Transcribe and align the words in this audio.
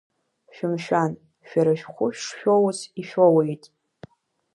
Шәымшәан, 0.53 1.11
шәара 1.47 1.73
шәхәы 1.79 2.07
шшәоуц 2.19 2.79
ишәоуеит. 3.01 3.63